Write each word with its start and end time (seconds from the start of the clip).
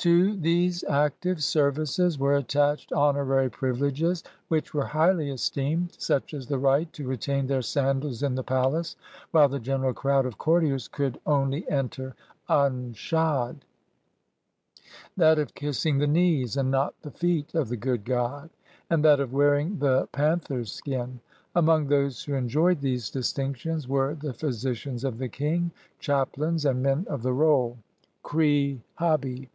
To 0.00 0.36
these 0.36 0.84
active 0.84 1.42
services 1.42 2.18
were 2.18 2.36
attached 2.36 2.92
honorary 2.92 3.48
privileges 3.50 4.22
which 4.48 4.74
were 4.74 4.84
highly 4.84 5.30
esteemed, 5.30 5.96
such 5.96 6.34
as 6.34 6.46
the 6.46 6.58
right 6.58 6.92
to 6.92 7.08
retain 7.08 7.46
their 7.46 7.62
sandals 7.62 8.22
in 8.22 8.34
the 8.34 8.42
palace, 8.44 8.96
while 9.30 9.48
the 9.48 9.58
general 9.58 9.94
crowd 9.94 10.26
of 10.26 10.36
courtiers 10.36 10.86
could 10.86 11.18
only 11.24 11.66
enter 11.70 12.14
unshod; 12.46 13.62
that 15.16 15.38
of 15.38 15.54
kissing 15.54 15.96
the 15.96 16.06
knees 16.06 16.58
and 16.58 16.70
not 16.70 16.92
the 17.00 17.10
feet 17.10 17.54
of 17.54 17.70
the 17.70 17.78
''good 17.78 18.04
god," 18.04 18.50
and 18.90 19.02
that 19.02 19.18
of 19.18 19.32
wearing 19.32 19.78
the 19.78 20.08
pan 20.12 20.40
ther's 20.40 20.70
skin. 20.70 21.20
Among 21.54 21.86
those 21.86 22.22
who 22.22 22.34
enjoyed 22.34 22.82
these 22.82 23.10
distinc 23.10 23.56
tions 23.56 23.88
were 23.88 24.14
the 24.14 24.34
physicians 24.34 25.04
of 25.04 25.16
the 25.16 25.30
king, 25.30 25.70
chaplains, 26.00 26.66
and 26.66 26.82
men 26.82 27.06
of 27.08 27.22
the 27.22 27.32
roll— 27.32 27.78
khri 28.26 28.80
hahi. 28.98 29.48